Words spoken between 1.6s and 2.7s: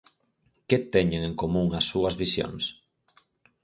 as súas visións?